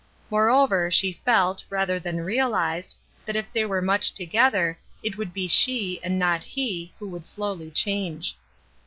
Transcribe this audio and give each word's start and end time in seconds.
Moreover, 0.31 0.89
she 0.89 1.21
felt, 1.23 1.63
rather 1.69 1.99
than 1.99 2.21
realized, 2.25 2.95
that 3.27 3.35
if 3.35 3.53
they 3.53 3.65
were 3.65 3.83
much 3.83 4.15
together, 4.15 4.79
it 5.03 5.15
would 5.15 5.31
be 5.31 5.47
she, 5.47 6.03
and 6.03 6.17
not 6.17 6.43
he, 6.43 6.91
who 6.97 7.07
would 7.09 7.27
slowly 7.27 7.69
change. 7.69 8.35